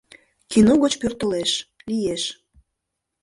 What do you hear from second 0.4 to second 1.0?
Кино гыч